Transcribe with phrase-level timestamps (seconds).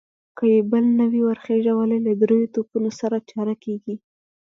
[0.37, 3.95] که يې بل نه وي ور خېژولی، له درېيو توپونو سره چاره کېږي.